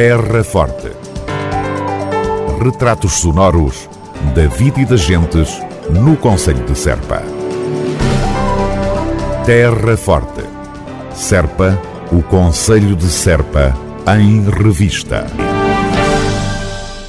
Terra 0.00 0.44
Forte. 0.44 0.92
Retratos 2.62 3.14
sonoros 3.14 3.90
da 4.32 4.46
vida 4.46 4.80
e 4.80 4.84
das 4.84 5.00
gentes 5.00 5.60
no 5.90 6.16
Conselho 6.16 6.64
de 6.64 6.78
Serpa. 6.78 7.20
Terra 9.44 9.96
Forte. 9.96 10.44
Serpa, 11.12 11.76
o 12.12 12.22
Conselho 12.22 12.94
de 12.94 13.06
Serpa, 13.06 13.76
em 14.16 14.48
revista. 14.48 15.26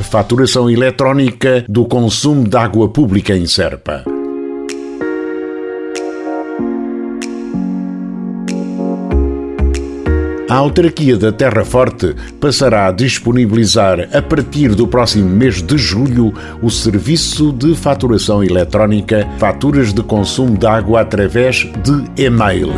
Faturação 0.00 0.70
eletrónica 0.70 1.64
do 1.68 1.86
consumo 1.86 2.48
de 2.48 2.56
água 2.56 2.88
pública 2.88 3.36
em 3.36 3.48
Serpa. 3.48 4.04
A 10.48 10.54
autarquia 10.54 11.16
da 11.16 11.32
Terra 11.32 11.64
Forte 11.64 12.14
passará 12.40 12.86
a 12.86 12.92
disponibilizar 12.92 14.08
a 14.12 14.22
partir 14.22 14.76
do 14.76 14.86
próximo 14.86 15.28
mês 15.28 15.60
de 15.60 15.76
julho 15.76 16.32
o 16.62 16.70
serviço 16.70 17.52
de 17.52 17.74
faturação 17.74 18.44
eletrónica, 18.44 19.26
faturas 19.38 19.92
de 19.92 20.04
consumo 20.04 20.56
de 20.56 20.64
água 20.64 21.00
através 21.00 21.68
de 21.82 22.24
e-mail. 22.24 22.68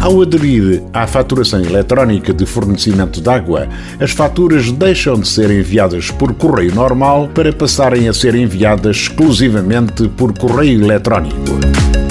Ao 0.00 0.20
aderir 0.20 0.82
à 0.92 1.06
faturação 1.06 1.60
eletrónica 1.60 2.34
de 2.34 2.44
fornecimento 2.46 3.20
de 3.20 3.30
água, 3.30 3.68
as 4.00 4.10
faturas 4.10 4.72
deixam 4.72 5.20
de 5.20 5.28
ser 5.28 5.52
enviadas 5.52 6.10
por 6.10 6.34
correio 6.34 6.74
normal 6.74 7.28
para 7.28 7.52
passarem 7.52 8.08
a 8.08 8.12
ser 8.12 8.34
enviadas 8.34 8.96
exclusivamente 8.96 10.08
por 10.08 10.36
correio 10.36 10.82
eletrónico. 10.82 12.07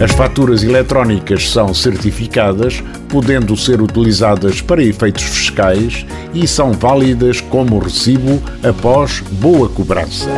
As 0.00 0.12
faturas 0.12 0.62
eletrónicas 0.62 1.50
são 1.50 1.74
certificadas, 1.74 2.80
podendo 3.08 3.56
ser 3.56 3.82
utilizadas 3.82 4.60
para 4.60 4.80
efeitos 4.82 5.24
fiscais 5.24 6.06
e 6.32 6.46
são 6.46 6.70
válidas 6.72 7.40
como 7.40 7.80
recibo 7.80 8.40
após 8.62 9.20
boa 9.32 9.68
cobrança. 9.68 10.30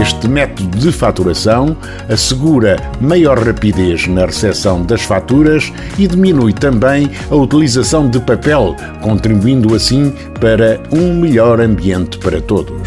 Este 0.00 0.28
método 0.28 0.78
de 0.78 0.92
faturação 0.92 1.76
assegura 2.08 2.76
maior 3.00 3.38
rapidez 3.38 4.06
na 4.06 4.26
recepção 4.26 4.82
das 4.84 5.02
faturas 5.02 5.72
e 5.98 6.06
diminui 6.06 6.52
também 6.52 7.10
a 7.28 7.34
utilização 7.34 8.08
de 8.08 8.20
papel, 8.20 8.76
contribuindo 9.02 9.74
assim 9.74 10.12
para 10.40 10.80
um 10.92 11.14
melhor 11.14 11.60
ambiente 11.60 12.16
para 12.18 12.40
todos. 12.40 12.80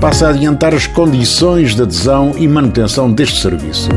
Passa 0.00 0.28
a 0.28 0.30
adiantar 0.30 0.74
as 0.74 0.86
condições 0.86 1.74
de 1.74 1.82
adesão 1.82 2.32
e 2.38 2.48
manutenção 2.48 3.12
deste 3.12 3.40
serviço. 3.40 3.88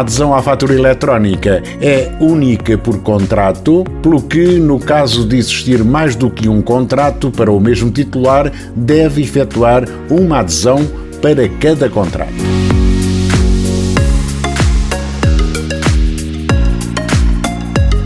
A 0.00 0.02
adesão 0.02 0.34
à 0.34 0.40
fatura 0.40 0.72
eletrónica 0.72 1.62
é 1.78 2.10
única 2.18 2.78
por 2.78 3.02
contrato, 3.02 3.84
pelo 4.02 4.22
que, 4.22 4.58
no 4.58 4.80
caso 4.80 5.28
de 5.28 5.36
existir 5.36 5.84
mais 5.84 6.16
do 6.16 6.30
que 6.30 6.48
um 6.48 6.62
contrato 6.62 7.30
para 7.30 7.52
o 7.52 7.60
mesmo 7.60 7.90
titular, 7.90 8.50
deve 8.74 9.20
efetuar 9.20 9.84
uma 10.08 10.38
adesão 10.38 10.78
para 11.20 11.46
cada 11.50 11.90
contrato. 11.90 12.79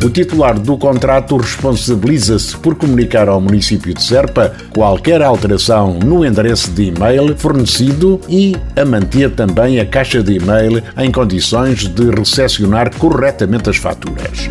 O 0.04 0.10
titular 0.10 0.59
do 0.59 0.76
contrato 0.76 1.34
responsabiliza-se 1.38 2.54
por 2.59 2.75
comunicar 2.75 3.26
ao 3.26 3.41
município 3.41 3.94
de 3.94 4.03
Serpa 4.03 4.53
qualquer 4.69 5.22
alteração 5.22 5.98
no 5.98 6.26
endereço 6.26 6.70
de 6.72 6.88
e-mail 6.88 7.34
fornecido 7.34 8.20
e 8.28 8.54
a 8.76 8.84
manter 8.84 9.31
também 9.31 9.81
a 9.81 9.87
caixa 9.87 10.22
de 10.22 10.34
e-mail 10.34 10.82
em 10.98 11.10
condições 11.10 11.88
de 11.88 12.10
recepcionar 12.10 12.94
corretamente 12.98 13.70
as 13.70 13.78
faturas. 13.78 14.50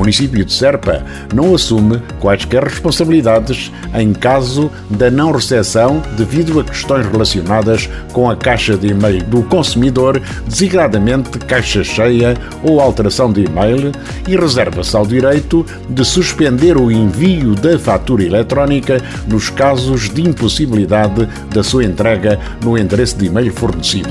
Município 0.00 0.44
de 0.44 0.52
Serpa 0.52 1.04
não 1.34 1.54
assume 1.54 2.00
quaisquer 2.18 2.64
responsabilidades 2.64 3.70
em 3.94 4.14
caso 4.14 4.70
da 4.88 5.10
não 5.10 5.30
recepção 5.30 6.02
devido 6.16 6.58
a 6.58 6.64
questões 6.64 7.06
relacionadas 7.06 7.88
com 8.12 8.30
a 8.30 8.34
caixa 8.34 8.76
de 8.76 8.88
e-mail 8.88 9.22
do 9.24 9.42
consumidor, 9.42 10.20
designadamente 10.46 11.38
caixa 11.40 11.84
cheia 11.84 12.34
ou 12.62 12.80
alteração 12.80 13.30
de 13.30 13.44
e-mail, 13.44 13.92
e 14.26 14.36
reserva-se 14.36 14.96
ao 14.96 15.06
direito 15.06 15.66
de 15.88 16.04
suspender 16.04 16.78
o 16.78 16.90
envio 16.90 17.54
da 17.54 17.78
fatura 17.78 18.24
eletrónica 18.24 19.02
nos 19.28 19.50
casos 19.50 20.08
de 20.08 20.22
impossibilidade 20.22 21.28
da 21.52 21.62
sua 21.62 21.84
entrega 21.84 22.38
no 22.64 22.78
endereço 22.78 23.18
de 23.18 23.26
e-mail 23.26 23.52
fornecido. 23.52 24.10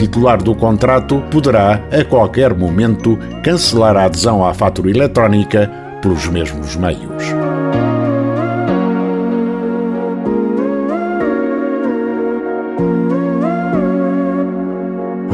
Titular 0.00 0.42
do 0.42 0.54
contrato 0.54 1.20
poderá, 1.30 1.74
a 1.92 2.02
qualquer 2.02 2.54
momento, 2.54 3.18
cancelar 3.44 3.98
a 3.98 4.04
adesão 4.04 4.42
à 4.42 4.54
fatura 4.54 4.88
eletrónica 4.88 5.70
pelos 6.00 6.26
mesmos 6.26 6.74
meios. 6.74 7.22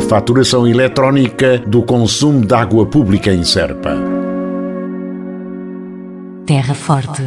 Faturação 0.08 0.66
eletrónica 0.66 1.58
do 1.58 1.82
consumo 1.82 2.44
de 2.44 2.54
água 2.54 2.86
pública 2.86 3.32
em 3.32 3.44
Serpa. 3.44 3.96
Terra 6.44 6.74
Forte 6.74 7.22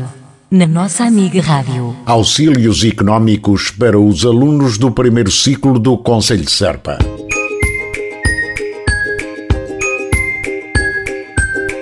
na 0.51 0.65
nossa 0.65 1.03
amiga 1.03 1.41
Rádio. 1.41 1.95
Auxílios 2.05 2.83
económicos 2.83 3.69
para 3.69 3.99
os 3.99 4.25
alunos 4.25 4.77
do 4.77 4.91
primeiro 4.91 5.31
ciclo 5.31 5.77
do 5.77 5.97
Conselho 5.97 6.43
de 6.43 6.51
Serpa. 6.51 6.97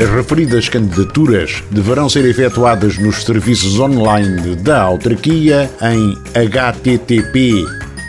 As 0.00 0.08
referidas 0.10 0.68
candidaturas 0.68 1.64
deverão 1.72 2.08
ser 2.08 2.24
efetuadas 2.24 2.98
nos 2.98 3.24
serviços 3.24 3.80
online 3.80 4.54
da 4.54 4.80
autarquia 4.80 5.68
em 5.82 6.16
http 6.34 7.66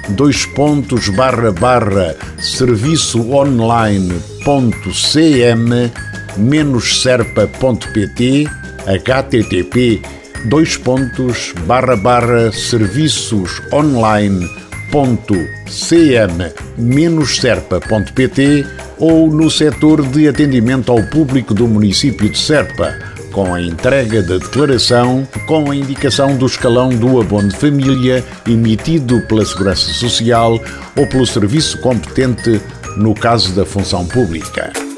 dois 0.09 0.45
pontos 0.45 1.09
barra 1.09 1.51
barra 1.51 2.15
serviço 2.38 3.31
online 3.31 4.21
ponto 4.45 4.91
cm 4.91 5.91
menos 6.38 7.01
serpa.pt 7.01 8.45
http 8.86 10.01
dois 10.45 10.77
pontos 10.77 11.56
barra 11.65 11.95
barra 11.95 12.51
serviços 12.51 13.63
online 13.74 14.47
ponto 14.91 15.36
cm 15.68 16.51
menos 16.77 17.38
serpa.pt 17.38 18.65
ou 18.97 19.30
no 19.31 19.50
setor 19.50 20.06
de 20.06 20.27
atendimento 20.27 20.91
ao 20.91 21.01
público 21.03 21.53
do 21.53 21.68
município 21.68 22.30
de 22.30 22.38
Serpa, 22.38 22.97
com 23.31 23.53
a 23.53 23.62
entrega 23.62 24.21
da 24.21 24.38
declaração 24.38 25.27
com 25.47 25.71
a 25.71 25.75
indicação 25.75 26.36
do 26.36 26.45
escalão 26.45 26.89
do 26.89 27.21
abono 27.21 27.50
de 27.50 27.56
família 27.56 28.24
emitido 28.47 29.21
pela 29.21 29.45
Segurança 29.45 29.94
Social 29.94 30.59
ou 30.95 31.07
pelo 31.07 31.25
serviço 31.25 31.80
competente 31.80 32.59
no 32.97 33.13
caso 33.13 33.53
da 33.53 33.65
função 33.65 34.06
pública. 34.06 34.88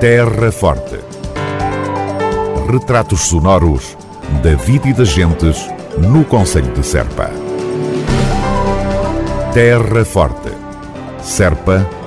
Terra 0.00 0.50
Forte. 0.50 0.98
Retratos 2.70 3.28
sonoros 3.28 3.94
da 4.42 4.54
vida 4.54 4.88
e 4.88 4.94
das 4.94 5.10
gentes 5.10 5.68
no 5.98 6.24
Conselho 6.24 6.72
de 6.72 6.82
Serpa. 6.82 7.30
Terra 9.52 10.02
Forte. 10.04 10.50
Serpa 11.22 11.86